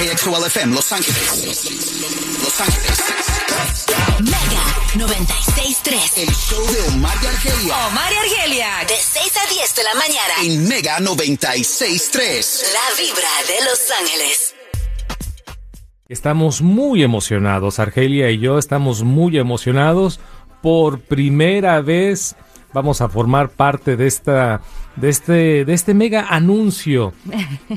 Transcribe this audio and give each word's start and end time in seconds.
KXOL 0.00 0.46
FM, 0.46 0.74
Los 0.74 0.90
Ángeles. 0.92 1.44
Los 2.42 2.58
Ángeles. 2.58 2.98
Mega 4.20 5.04
96.3. 5.04 6.22
El 6.22 6.34
show 6.34 6.66
de 6.72 6.80
Omar 6.88 7.14
y 7.22 7.26
Argelia 7.26 7.86
Omar 7.86 8.10
y 8.10 8.16
Argelia. 8.16 8.68
De 8.88 8.94
6 8.94 9.32
a 9.36 9.52
10 9.52 9.74
de 9.76 9.82
la 9.82 9.94
mañana. 9.94 10.34
en 10.42 10.68
Mega 10.68 10.98
96.3. 11.00 12.62
La 12.72 13.02
vibra 13.02 13.28
de 13.46 13.64
Los 13.66 13.90
Ángeles. 14.00 14.54
Estamos 16.08 16.62
muy 16.62 17.02
emocionados, 17.02 17.78
Argelia 17.78 18.30
y 18.30 18.38
yo 18.38 18.58
estamos 18.58 19.02
muy 19.02 19.36
emocionados. 19.36 20.18
Por 20.62 21.00
primera 21.02 21.82
vez 21.82 22.36
vamos 22.72 23.02
a 23.02 23.10
formar 23.10 23.50
parte 23.50 23.98
de 23.98 24.06
esta 24.06 24.62
de 25.00 25.08
este 25.08 25.64
de 25.64 25.72
este 25.72 25.94
mega 25.94 26.26
anuncio 26.28 27.12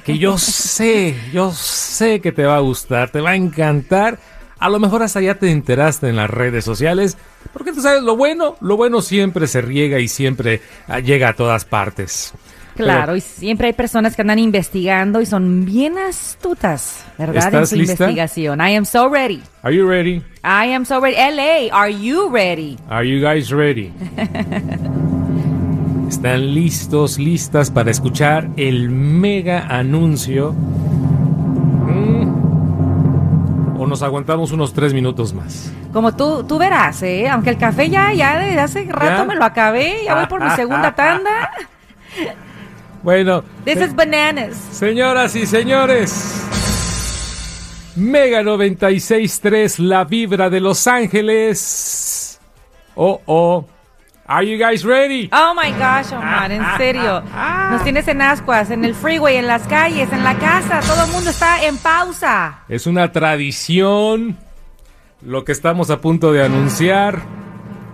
que 0.06 0.18
yo 0.18 0.38
sé, 0.38 1.16
yo 1.32 1.52
sé 1.52 2.20
que 2.20 2.32
te 2.32 2.44
va 2.44 2.58
a 2.58 2.60
gustar, 2.60 3.10
te 3.10 3.22
va 3.22 3.32
a 3.32 3.36
encantar. 3.36 4.20
A 4.60 4.70
lo 4.70 4.80
mejor 4.80 5.04
hasta 5.04 5.20
ya 5.20 5.36
te 5.36 5.52
enteraste 5.52 6.08
en 6.08 6.16
las 6.16 6.30
redes 6.30 6.64
sociales, 6.64 7.18
porque 7.52 7.74
tú 7.74 7.82
sabes 7.82 8.02
lo 8.02 8.16
bueno, 8.16 8.56
lo 8.62 8.78
bueno 8.78 9.02
siempre 9.02 9.46
se 9.48 9.62
riega 9.62 10.00
y 10.00 10.08
siempre 10.08 10.62
ah, 10.88 11.00
llega 11.00 11.30
a 11.30 11.34
todas 11.34 11.66
partes. 11.66 12.34
Claro, 12.76 13.16
y 13.16 13.22
siempre 13.22 13.68
hay 13.68 13.74
personas 13.74 14.16
que 14.16 14.22
andan 14.24 14.40
investigando 14.40 15.22
y 15.22 15.26
son 15.26 15.64
bien 15.66 15.98
astutas, 16.00 17.06
¿verdad? 17.20 17.36
En 17.36 17.48
¿Estás 17.56 17.70
su 17.70 17.76
lista? 17.76 17.94
investigación. 18.06 18.62
I 18.62 18.76
am 18.76 18.86
so 18.86 19.10
ready. 19.10 19.42
Are 19.62 19.76
you 19.76 19.88
ready? 19.88 20.24
I 20.44 20.74
am 20.74 20.86
so 20.86 21.00
ready. 21.00 21.18
LA, 21.18 21.70
are 21.72 21.92
you 21.94 22.30
ready? 22.30 22.78
Are 22.90 23.06
you 23.06 23.22
guys 23.22 23.52
ready? 23.52 23.92
¿Están 26.14 26.54
listos, 26.54 27.18
listas 27.18 27.72
para 27.72 27.90
escuchar 27.90 28.48
el 28.56 28.92
mega 28.92 29.66
anuncio? 29.68 30.52
¿Mm? 31.88 32.28
¿O 33.82 33.88
nos 33.88 34.04
aguantamos 34.04 34.52
unos 34.52 34.74
tres 34.74 34.94
minutos 34.94 35.34
más? 35.34 35.74
Como 35.92 36.16
tú, 36.16 36.44
tú 36.44 36.60
verás, 36.60 37.02
¿eh? 37.02 37.28
Aunque 37.28 37.50
el 37.50 37.58
café 37.58 37.90
ya, 37.90 38.14
ya 38.14 38.38
desde 38.38 38.60
hace 38.60 38.86
rato 38.92 39.24
¿Ya? 39.24 39.26
me 39.26 39.34
lo 39.34 39.44
acabé, 39.44 40.04
ya 40.06 40.14
voy 40.14 40.28
por 40.28 40.44
mi 40.44 40.52
segunda 40.52 40.94
tanda. 40.96 41.50
Bueno, 43.02 43.44
This 43.66 43.78
is 43.82 43.96
bananas. 43.96 44.56
señoras 44.72 45.36
y 45.36 45.48
señores, 45.48 46.46
Mega 47.96 48.44
96.3, 48.44 49.80
la 49.80 50.04
vibra 50.04 50.52
de 50.52 50.60
Los 50.60 50.86
Ángeles. 50.86 52.40
Oh, 52.94 53.20
oh. 53.26 53.66
Are 54.26 54.44
you 54.46 54.58
guys 54.58 54.86
ready? 54.86 55.30
Oh 55.34 55.54
my 55.54 55.72
gosh, 55.72 56.14
Omar, 56.14 56.50
en 56.52 56.64
serio. 56.78 57.22
Nos 57.72 57.84
tienes 57.84 58.08
en 58.08 58.22
ascuas, 58.22 58.70
en 58.72 58.86
el 58.86 58.96
freeway, 58.96 59.36
en 59.36 59.48
las 59.48 59.68
calles, 59.68 60.12
en 60.14 60.24
la 60.24 60.38
casa. 60.38 60.80
Todo 60.80 61.06
el 61.06 61.12
mundo 61.12 61.30
está 61.30 61.64
en 61.66 61.78
pausa. 61.78 62.64
Es 62.70 62.88
una 62.88 63.12
tradición 63.12 64.38
lo 65.22 65.44
que 65.44 65.52
estamos 65.52 65.90
a 65.90 66.00
punto 66.00 66.32
de 66.32 66.44
anunciar 66.44 67.22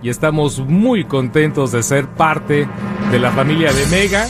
y 0.02 0.08
estamos 0.08 0.60
muy 0.60 1.04
contentos 1.04 1.72
de 1.72 1.82
ser 1.82 2.06
parte 2.06 2.68
de 3.10 3.18
la 3.18 3.32
familia 3.32 3.72
de 3.72 3.86
Mega. 3.86 4.28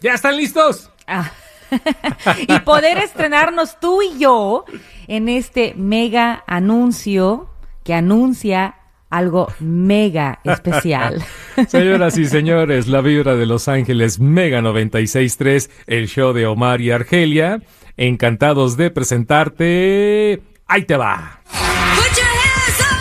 ¿Ya 0.00 0.14
están 0.14 0.36
listos? 0.36 0.90
Ah. 1.06 1.32
y 2.48 2.58
poder 2.60 2.98
estrenarnos 2.98 3.78
tú 3.80 4.02
y 4.02 4.18
yo 4.18 4.64
en 5.08 5.28
este 5.28 5.74
mega 5.76 6.42
anuncio 6.46 7.48
que 7.84 7.94
anuncia 7.94 8.79
algo 9.10 9.52
mega 9.60 10.38
especial. 10.44 11.22
Señoras 11.68 12.16
y 12.16 12.26
señores, 12.26 12.86
la 12.88 13.00
vibra 13.00 13.36
de 13.36 13.46
Los 13.46 13.68
Ángeles 13.68 14.18
Mega 14.20 14.60
96.3, 14.60 15.68
el 15.86 16.08
show 16.08 16.32
de 16.32 16.46
Omar 16.46 16.80
y 16.80 16.90
Argelia. 16.92 17.60
Encantados 17.96 18.76
de 18.76 18.90
presentarte. 18.90 20.40
Ahí 20.66 20.82
te 20.84 20.96
va. 20.96 21.40
Put 21.50 22.16
your 22.16 22.24
hands 22.24 22.80
up. 22.80 22.96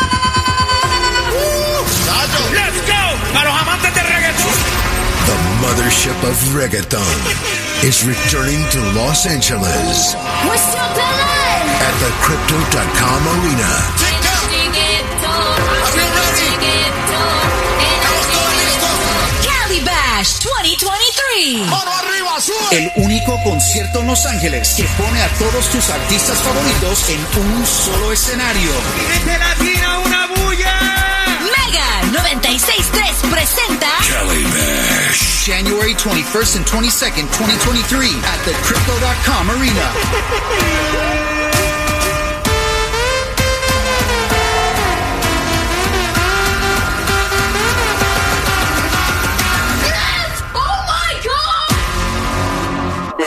Let's 2.54 2.82
go 2.88 3.34
para 3.34 3.50
los 3.50 3.62
amantes 3.62 3.94
de 3.96 4.02
reggaetón. 4.02 4.54
The 5.26 5.38
mothership 5.62 6.24
of 6.24 6.56
reggaeton 6.56 7.88
is 7.88 8.04
returning 8.06 8.60
to 8.72 8.80
Los 9.00 9.26
Angeles 9.26 10.10
still 10.10 10.90
playing. 10.94 11.70
at 11.80 11.96
the 12.02 12.12
Crypto.com 12.22 13.28
Arena. 13.28 14.19
2023. 20.28 21.66
Mano 21.70 21.92
arriba, 21.92 22.42
sube. 22.42 22.58
El 22.72 22.92
único 22.98 23.42
concierto 23.44 24.02
en 24.02 24.08
Los 24.08 24.26
Ángeles 24.26 24.74
que 24.76 24.84
pone 25.02 25.22
a 25.22 25.30
todos 25.36 25.70
tus 25.70 25.90
artistas 25.90 26.38
favoritos 26.40 27.10
en 27.10 27.26
un 27.42 27.66
solo 27.66 28.12
escenario. 28.12 28.70
Latina, 29.26 30.00
una 30.00 30.28
bulla. 30.28 30.78
Mega 31.42 32.02
96.3 32.12 33.30
presenta 33.32 33.88
January 35.46 35.96
21st 35.96 36.58
and 36.58 36.66
22nd, 36.66 37.30
2023 37.38 38.12
at 38.26 38.44
the 38.44 38.52
Crypto.com 38.62 39.50
Arena. 39.52 41.40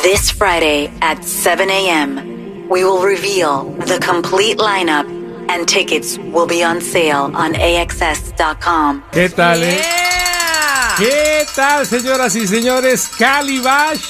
This 0.02 0.32
Friday 0.32 0.90
at 1.00 1.22
7 1.24 1.70
a.m., 1.70 2.68
we 2.68 2.82
will 2.82 3.02
reveal 3.02 3.62
the 3.86 4.00
complete 4.04 4.58
lineup 4.58 5.06
and 5.48 5.68
tickets 5.68 6.18
will 6.18 6.48
be 6.48 6.64
on 6.64 6.80
sale 6.80 7.30
on 7.36 7.54
AXS.com. 7.54 9.04
¿Qué 9.12 9.28
tal, 9.28 9.62
eh? 9.62 9.76
Yeah. 9.76 10.94
¿Qué 10.98 11.46
tal, 11.54 11.86
señoras 11.86 12.34
y 12.34 12.48
señores? 12.48 13.08
Calibash 13.16 14.02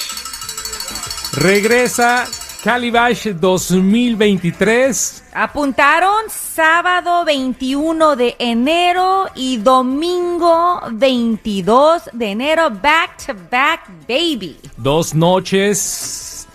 regresa 1.34 2.26
Calibash 2.64 3.28
2023. 3.34 5.25
Apuntaron 5.34 6.25
sábado 6.54 7.24
21 7.24 8.14
de 8.16 8.36
enero 8.38 9.26
y 9.34 9.56
domingo 9.56 10.82
22 10.90 12.10
de 12.12 12.30
enero. 12.30 12.70
Back 12.70 13.26
to 13.26 13.34
back, 13.50 13.88
baby. 14.06 14.58
Dos 14.76 15.14
noches. 15.14 16.46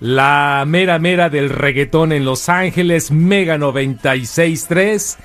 La 0.00 0.64
mera 0.66 0.98
mera 0.98 1.30
del 1.30 1.48
reggaetón 1.48 2.12
en 2.12 2.26
Los 2.26 2.50
Ángeles, 2.50 3.10
Mega 3.10 3.56
96.3, 3.56 5.16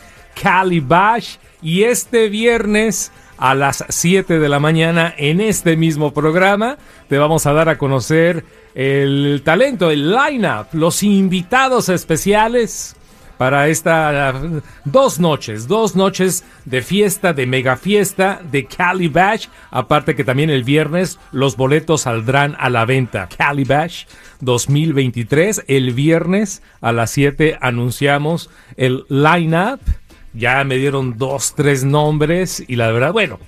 Calibash. 0.42 1.36
Y 1.62 1.84
este 1.84 2.30
viernes 2.30 3.12
a 3.38 3.54
las 3.54 3.84
7 3.90 4.40
de 4.40 4.50
la 4.50 4.60
mañana 4.62 5.14
en 5.18 5.42
este 5.42 5.76
mismo 5.76 6.14
programa 6.14 6.78
te 7.10 7.18
vamos 7.18 7.46
a 7.48 7.54
dar 7.54 7.68
a 7.68 7.78
conocer 7.78 8.46
el 8.76 9.42
talento, 9.44 9.92
el 9.92 10.16
lineup, 10.16 10.68
los 10.74 11.04
invitados 11.04 11.90
especiales 11.90 12.96
para 13.38 13.68
esta 13.68 14.34
uh, 14.34 14.62
dos 14.86 15.20
noches, 15.20 15.68
dos 15.68 15.96
noches 15.96 16.44
de 16.66 16.82
fiesta, 16.82 17.34
de 17.34 17.46
mega 17.46 17.78
fiesta, 17.78 18.42
de 18.52 18.66
Calibash. 18.66 19.48
Aparte 19.72 20.16
que 20.16 20.24
también 20.24 20.50
el 20.50 20.64
viernes 20.64 21.20
los 21.32 21.56
boletos 21.58 22.02
saldrán 22.02 22.56
a 22.60 22.70
la 22.70 22.86
venta. 22.86 23.28
Calibash 23.36 24.06
2023. 24.42 25.66
El 25.68 25.94
viernes 25.94 26.62
a 26.82 26.92
las 26.92 27.12
7 27.12 27.58
anunciamos 27.62 28.50
el 28.78 29.06
lineup. 29.10 29.82
Ya 30.34 30.64
me 30.64 30.78
dieron 30.78 31.18
dos, 31.18 31.56
tres 31.56 31.84
nombres 31.84 32.64
y 32.68 32.76
la 32.76 32.92
verdad, 32.92 33.14
bueno, 33.14 33.40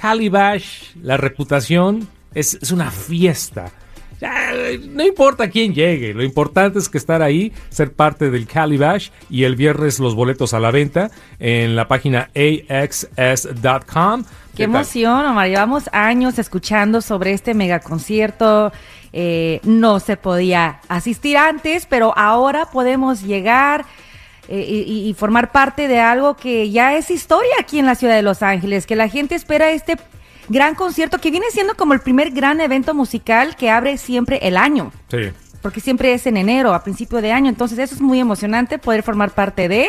Calibash, 0.00 0.94
la 1.02 1.16
reputación 1.16 2.08
es 2.34 2.70
una 2.70 2.90
fiesta. 2.90 3.72
No 4.90 5.04
importa 5.04 5.48
quién 5.50 5.74
llegue, 5.74 6.14
lo 6.14 6.22
importante 6.22 6.78
es 6.78 6.88
que 6.88 6.98
estar 6.98 7.22
ahí, 7.22 7.52
ser 7.68 7.92
parte 7.92 8.30
del 8.30 8.46
Calibash 8.46 9.10
y 9.30 9.44
el 9.44 9.56
viernes 9.56 9.98
los 9.98 10.14
boletos 10.14 10.54
a 10.54 10.60
la 10.60 10.70
venta 10.70 11.10
en 11.38 11.76
la 11.76 11.88
página 11.88 12.30
axs.com. 12.68 14.24
Qué 14.56 14.64
emoción, 14.64 15.26
Omar. 15.26 15.48
Llevamos 15.48 15.90
años 15.92 16.38
escuchando 16.38 17.02
sobre 17.02 17.32
este 17.32 17.52
mega 17.52 17.80
concierto. 17.80 18.72
Eh, 19.12 19.60
no 19.64 20.00
se 20.00 20.16
podía 20.16 20.80
asistir 20.88 21.36
antes, 21.36 21.86
pero 21.86 22.16
ahora 22.16 22.66
podemos 22.66 23.22
llegar 23.22 23.84
eh, 24.48 24.64
y, 24.86 25.08
y 25.08 25.14
formar 25.14 25.52
parte 25.52 25.88
de 25.88 26.00
algo 26.00 26.36
que 26.36 26.70
ya 26.70 26.96
es 26.96 27.10
historia 27.10 27.54
aquí 27.60 27.78
en 27.78 27.86
la 27.86 27.94
ciudad 27.94 28.14
de 28.14 28.22
Los 28.22 28.42
Ángeles, 28.42 28.86
que 28.86 28.96
la 28.96 29.08
gente 29.08 29.34
espera 29.34 29.70
este 29.70 29.96
gran 30.48 30.74
concierto 30.74 31.18
que 31.18 31.30
viene 31.30 31.46
siendo 31.50 31.74
como 31.74 31.92
el 31.94 32.00
primer 32.00 32.30
gran 32.30 32.60
evento 32.60 32.94
musical 32.94 33.56
que 33.56 33.70
abre 33.70 33.96
siempre 33.98 34.38
el 34.42 34.56
año. 34.56 34.92
Sí. 35.10 35.30
porque 35.62 35.80
siempre 35.80 36.14
es 36.14 36.24
en 36.28 36.36
enero, 36.36 36.72
a 36.74 36.84
principio 36.84 37.20
de 37.20 37.32
año. 37.32 37.48
Entonces, 37.48 37.76
eso 37.80 37.96
es 37.96 38.00
muy 38.00 38.20
emocionante 38.20 38.78
poder 38.78 39.02
formar 39.02 39.30
parte 39.32 39.68
de 39.68 39.88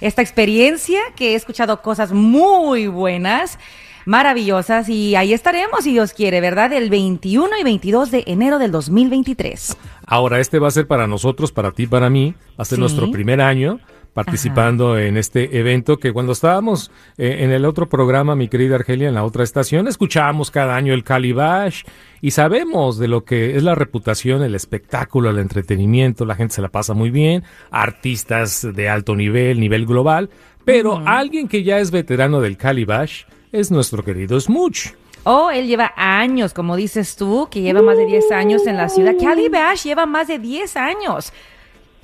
esta 0.00 0.22
experiencia, 0.22 1.00
que 1.16 1.32
he 1.32 1.34
escuchado 1.34 1.82
cosas 1.82 2.12
muy 2.12 2.86
buenas. 2.86 3.58
maravillosas 4.06 4.88
y 4.88 5.16
ahí 5.16 5.34
estaremos 5.34 5.84
si 5.84 5.92
Dios 5.92 6.14
quiere, 6.14 6.40
¿verdad? 6.40 6.72
El 6.72 6.88
21 6.88 7.58
y 7.60 7.62
22 7.62 8.10
de 8.10 8.24
enero 8.26 8.58
del 8.58 8.70
2023. 8.72 9.76
Ahora, 10.06 10.40
este 10.40 10.58
va 10.58 10.68
a 10.68 10.70
ser 10.70 10.86
para 10.86 11.06
nosotros, 11.06 11.52
para 11.52 11.72
ti, 11.72 11.86
para 11.86 12.08
mí, 12.08 12.34
va 12.58 12.62
a 12.62 12.64
ser 12.64 12.76
Sí. 12.76 12.80
nuestro 12.80 13.10
primer 13.10 13.42
año 13.42 13.80
participando 14.12 14.98
en 14.98 15.16
este 15.16 15.58
evento 15.58 15.98
que 15.98 16.12
cuando 16.12 16.32
estábamos 16.32 16.90
eh, 17.16 17.38
en 17.40 17.50
el 17.50 17.64
otro 17.64 17.88
programa, 17.88 18.34
mi 18.34 18.48
querida 18.48 18.76
Argelia, 18.76 19.08
en 19.08 19.14
la 19.14 19.24
otra 19.24 19.44
estación, 19.44 19.86
escuchábamos 19.88 20.50
cada 20.50 20.76
año 20.76 20.94
el 20.94 21.04
Calibash 21.04 21.82
y 22.20 22.32
sabemos 22.32 22.98
de 22.98 23.08
lo 23.08 23.24
que 23.24 23.56
es 23.56 23.62
la 23.62 23.74
reputación, 23.74 24.42
el 24.42 24.54
espectáculo, 24.54 25.30
el 25.30 25.38
entretenimiento, 25.38 26.24
la 26.24 26.34
gente 26.34 26.54
se 26.54 26.62
la 26.62 26.68
pasa 26.68 26.94
muy 26.94 27.10
bien, 27.10 27.44
artistas 27.70 28.66
de 28.74 28.88
alto 28.88 29.14
nivel, 29.14 29.60
nivel 29.60 29.86
global, 29.86 30.30
pero 30.64 31.02
alguien 31.06 31.48
que 31.48 31.62
ya 31.62 31.78
es 31.78 31.90
veterano 31.90 32.40
del 32.40 32.56
Calibash 32.56 33.22
es 33.52 33.70
nuestro 33.70 34.04
querido 34.04 34.38
Smooch. 34.40 34.88
Oh, 35.24 35.50
él 35.50 35.66
lleva 35.66 35.92
años, 35.96 36.54
como 36.54 36.76
dices 36.76 37.16
tú, 37.16 37.48
que 37.50 37.60
lleva 37.60 37.82
más 37.82 37.98
de 37.98 38.06
10 38.06 38.32
años 38.32 38.66
en 38.66 38.76
la 38.76 38.88
ciudad. 38.88 39.14
Cali 39.20 39.48
Bash 39.48 39.84
lleva 39.84 40.06
más 40.06 40.28
de 40.28 40.38
10 40.38 40.76
años 40.76 41.32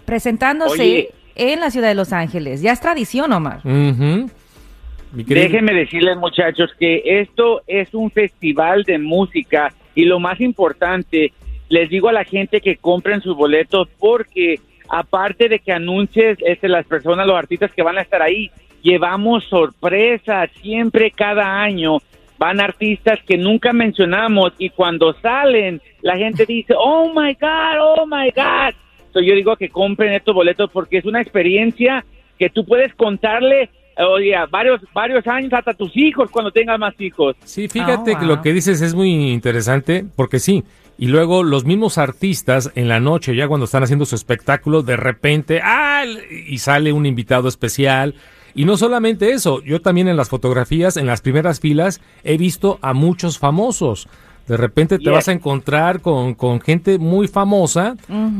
presentándose 0.05 0.83
Oye. 0.83 1.15
En 1.37 1.61
la 1.61 1.71
ciudad 1.71 1.89
de 1.89 1.95
Los 1.95 2.13
Ángeles. 2.13 2.63
Ya 2.63 2.73
es 2.73 2.81
tradición, 2.81 3.33
Omar. 3.33 3.61
Querido- 5.25 5.43
Déjenme 5.43 5.75
decirles, 5.75 6.17
muchachos, 6.17 6.71
que 6.79 7.03
esto 7.21 7.63
es 7.67 7.95
un 7.95 8.11
festival 8.11 8.83
de 8.85 8.99
música 8.99 9.73
y 9.95 10.05
lo 10.07 10.19
más 10.19 10.41
importante, 10.41 11.33
les 11.69 11.89
digo 11.89 12.09
a 12.09 12.13
la 12.13 12.25
gente 12.25 12.61
que 12.61 12.77
compren 12.77 13.21
sus 13.21 13.37
boletos 13.37 13.89
porque 13.99 14.59
aparte 14.89 15.49
de 15.49 15.61
que 15.61 15.73
anuncies 15.73 16.37
este, 16.45 16.69
las 16.69 16.85
personas, 16.87 17.27
los 17.27 17.37
artistas 17.37 17.71
que 17.73 17.83
van 17.83 17.97
a 17.99 18.03
estar 18.03 18.23
ahí, 18.23 18.51
llevamos 18.83 19.45
sorpresas 19.45 20.51
siempre 20.61 21.11
cada 21.11 21.63
año. 21.63 21.99
Van 22.37 22.61
artistas 22.61 23.21
que 23.27 23.39
nunca 23.39 23.73
mencionamos 23.73 24.53
y 24.59 24.71
cuando 24.71 25.15
salen 25.23 25.81
la 26.03 26.17
gente 26.17 26.45
dice, 26.45 26.75
oh 26.77 27.09
my 27.15 27.35
God, 27.41 27.79
oh 27.81 28.05
my 28.07 28.31
God. 28.35 28.75
So, 29.15 29.21
yo 29.21 29.35
digo 29.35 29.57
que 29.57 29.69
compren 29.69 30.13
estos 30.13 30.35
boletos 30.35 30.71
porque 30.73 30.99
es 30.99 31.05
una 31.05 31.23
experiencia 31.23 32.05
que 32.37 32.51
tú 32.51 32.67
puedes 32.67 32.93
contarle 32.95 33.71
oye, 33.97 34.35
a 34.35 34.47
varios, 34.47 34.81
varios 34.93 35.25
años 35.29 35.53
hasta 35.53 35.73
tus 35.73 35.97
hijos 35.97 36.31
cuando 36.31 36.51
tengas 36.51 36.79
más 36.81 37.01
hijos. 37.01 37.37
Sí, 37.45 37.69
fíjate 37.69 38.15
Oh, 38.15 38.19
que 38.19 38.27
lo 38.27 38.43
que 38.43 38.53
dices 38.53 38.83
es 38.83 38.95
muy 38.95 39.33
interesante, 39.33 40.05
porque 40.17 40.41
sí, 40.41 40.65
y 40.99 41.07
luego 41.07 41.45
los 41.45 41.65
mismos 41.65 41.97
artistas 41.97 42.73
en 42.75 42.89
la 42.89 42.99
noche, 42.99 43.37
ya 43.37 43.47
cuando 43.49 43.67
están 43.67 43.85
haciendo 43.85 44.05
su 44.05 44.17
espectáculo, 44.17 44.83
de 44.83 44.97
repente, 44.97 45.61
¡ah! 45.63 46.05
y 46.47 46.59
sale 46.59 46.93
un 46.93 47.07
invitado 47.07 47.49
especial. 47.49 48.15
Y 48.57 48.65
no 48.65 48.77
solamente 48.77 49.33
eso, 49.33 49.63
yo 49.63 49.81
también 49.81 50.09
en 50.09 50.17
las 50.17 50.29
fotografías, 50.29 50.97
en 50.97 51.07
las 51.07 51.23
primeras 51.23 51.59
filas, 51.61 52.01
he 52.23 52.37
visto 52.37 52.79
a 52.83 52.95
muchos 52.95 53.39
famosos. 53.39 54.09
De 54.47 54.57
repente 54.57 54.99
te 54.99 55.05
Yes. 55.05 55.13
vas 55.13 55.29
a 55.29 55.33
encontrar 55.33 56.01
con, 56.01 56.35
con 56.35 56.61
gente 56.61 56.99
muy 56.99 57.29
famosa 57.29 57.97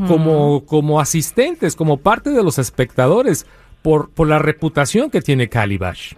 como, 0.07 0.65
como 0.67 1.01
asistentes, 1.01 1.77
como 1.77 1.97
parte 1.99 2.31
de 2.31 2.43
los 2.43 2.59
espectadores, 2.59 3.47
por, 3.83 4.11
por 4.15 4.29
la 4.29 4.39
reputación 4.39 5.11
que 5.11 5.21
tiene 5.21 5.49
Calibash. 5.49 6.15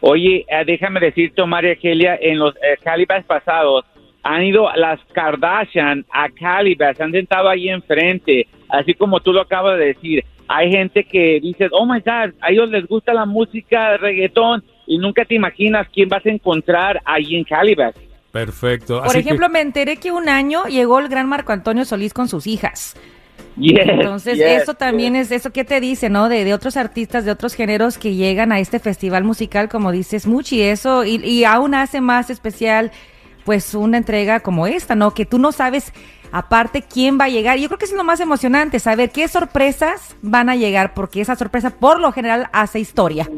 Oye, 0.00 0.44
eh, 0.48 0.64
déjame 0.66 1.00
decirte, 1.00 1.42
y 1.42 1.54
Argelia, 1.54 2.18
en 2.20 2.38
los 2.38 2.54
eh, 2.56 2.76
Calibas 2.82 3.24
pasados 3.24 3.84
han 4.22 4.42
ido 4.44 4.68
las 4.76 5.00
Kardashian 5.12 6.04
a 6.10 6.28
Calibas, 6.30 6.96
se 6.96 7.02
han 7.02 7.12
sentado 7.12 7.48
ahí 7.48 7.68
enfrente, 7.68 8.46
así 8.68 8.94
como 8.94 9.20
tú 9.20 9.32
lo 9.32 9.42
acabas 9.42 9.78
de 9.78 9.86
decir. 9.86 10.24
Hay 10.48 10.70
gente 10.70 11.04
que 11.04 11.40
dice, 11.40 11.68
oh 11.72 11.86
my 11.86 12.00
God, 12.00 12.34
a 12.40 12.50
ellos 12.50 12.68
les 12.70 12.86
gusta 12.86 13.14
la 13.14 13.24
música 13.24 13.92
de 13.92 13.96
reggaetón 13.98 14.62
y 14.86 14.98
nunca 14.98 15.24
te 15.24 15.34
imaginas 15.34 15.88
quién 15.92 16.08
vas 16.08 16.24
a 16.26 16.30
encontrar 16.30 17.00
ahí 17.06 17.36
en 17.36 17.44
Calibas. 17.44 17.94
Perfecto. 18.34 18.98
Por 18.98 19.06
Así 19.06 19.14
que- 19.14 19.20
ejemplo, 19.20 19.48
me 19.48 19.60
enteré 19.60 19.96
que 19.98 20.10
un 20.10 20.28
año 20.28 20.64
llegó 20.64 20.98
el 20.98 21.06
gran 21.08 21.28
Marco 21.28 21.52
Antonio 21.52 21.84
Solís 21.84 22.12
con 22.12 22.28
sus 22.28 22.48
hijas. 22.48 22.96
Yes, 23.56 23.78
Entonces, 23.88 24.38
yes, 24.38 24.62
eso 24.62 24.74
también 24.74 25.14
es 25.14 25.30
eso 25.30 25.52
que 25.52 25.62
te 25.64 25.78
dice, 25.80 26.10
¿no? 26.10 26.28
De, 26.28 26.44
de 26.44 26.52
otros 26.52 26.76
artistas 26.76 27.24
de 27.24 27.30
otros 27.30 27.54
géneros 27.54 27.96
que 27.96 28.16
llegan 28.16 28.50
a 28.50 28.58
este 28.58 28.80
festival 28.80 29.22
musical, 29.22 29.68
como 29.68 29.92
dices, 29.92 30.26
Muchi, 30.26 30.62
eso, 30.62 31.04
y, 31.04 31.24
y 31.24 31.44
aún 31.44 31.76
hace 31.76 32.00
más 32.00 32.28
especial, 32.28 32.90
pues, 33.44 33.72
una 33.74 33.98
entrega 33.98 34.40
como 34.40 34.66
esta, 34.66 34.96
¿no? 34.96 35.14
Que 35.14 35.26
tú 35.26 35.38
no 35.38 35.52
sabes, 35.52 35.92
aparte, 36.32 36.82
quién 36.82 37.20
va 37.20 37.26
a 37.26 37.28
llegar. 37.28 37.58
Yo 37.58 37.68
creo 37.68 37.78
que 37.78 37.84
eso 37.84 37.94
es 37.94 37.98
lo 37.98 38.02
más 38.02 38.18
emocionante, 38.18 38.80
saber 38.80 39.10
qué 39.10 39.28
sorpresas 39.28 40.16
van 40.22 40.48
a 40.50 40.56
llegar, 40.56 40.92
porque 40.92 41.20
esa 41.20 41.36
sorpresa, 41.36 41.70
por 41.70 42.00
lo 42.00 42.10
general, 42.10 42.48
hace 42.52 42.80
historia. 42.80 43.30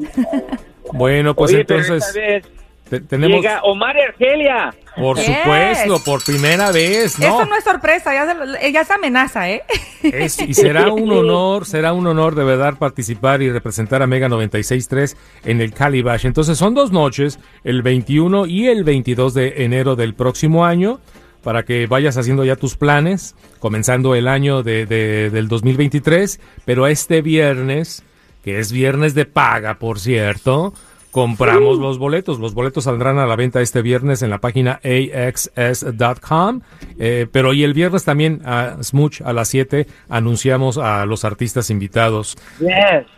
Bueno, 0.95 1.35
pues 1.35 1.53
Oye, 1.53 1.67
pero 1.67 1.81
entonces 1.81 2.09
esta 2.09 2.19
vez 2.19 2.45
te- 2.89 3.01
tenemos, 3.01 3.37
llega 3.41 3.61
Omar 3.63 3.97
y 3.97 4.01
Argelia. 4.03 4.75
por 4.97 5.17
Yes. 5.17 5.27
supuesto, 5.27 6.05
por 6.05 6.25
primera 6.25 6.71
vez, 6.73 7.19
¿no? 7.19 7.27
Eso 7.27 7.45
no 7.47 7.57
es 7.57 7.65
sorpresa, 7.65 8.15
ya, 8.15 8.27
se 8.27 8.35
lo- 8.35 8.47
ya 8.73 8.81
es 8.81 8.91
amenaza, 8.91 9.51
¿eh? 9.51 9.63
Es- 10.03 10.41
y 10.41 10.55
será 10.55 10.91
un 10.93 11.11
honor, 11.13 11.67
será 11.67 11.93
un 11.93 12.07
honor 12.07 12.35
de 12.35 12.45
verdad 12.45 12.75
participar 12.79 13.43
y 13.43 13.51
representar 13.51 14.03
a 14.03 14.07
Mega 14.07 14.29
96.3 14.29 15.17
en 15.45 15.61
el 15.61 15.73
Calibash. 15.73 16.27
Entonces 16.27 16.57
son 16.59 16.75
dos 16.75 16.93
noches, 16.93 17.39
el 17.65 17.83
21 17.83 18.47
y 18.47 18.69
el 18.69 18.85
22 18.85 19.35
de 19.35 19.65
enero 19.65 19.97
del 19.97 20.15
próximo 20.15 20.65
año, 20.65 21.01
para 21.43 21.63
que 21.65 21.87
vayas 21.87 22.17
haciendo 22.17 22.45
ya 22.45 22.57
tus 22.57 22.77
planes, 22.77 23.37
comenzando 23.61 24.15
el 24.15 24.27
año 24.29 24.63
de, 24.63 24.87
de- 24.87 25.31
del 25.31 25.47
2023, 25.49 26.41
pero 26.65 26.87
este 26.87 27.23
viernes, 27.23 28.03
que 28.43 28.59
es 28.59 28.73
viernes 28.73 29.15
de 29.15 29.27
paga, 29.27 29.75
por 29.79 30.01
cierto, 30.01 30.73
compramos 31.17 31.79
los 31.79 31.97
boletos. 31.97 32.39
Los 32.39 32.53
boletos 32.53 32.85
saldrán 32.85 33.19
a 33.19 33.25
la 33.25 33.37
venta 33.37 33.63
este 33.63 33.81
viernes 33.81 34.21
en 34.21 34.29
la 34.29 34.37
página 34.37 34.81
axs.com. 34.85 36.61
Eh, 36.99 37.27
pero 37.33 37.55
y 37.55 37.65
el 37.65 37.73
viernes 37.73 38.05
también 38.05 38.43
a 38.45 38.77
Smooch 38.83 39.23
a 39.23 39.33
las 39.33 39.49
7 39.49 39.87
anunciamos 40.11 40.77
a 40.77 41.07
los 41.07 41.25
artistas 41.25 41.71
invitados. 41.71 42.37
Yes. 42.61 43.16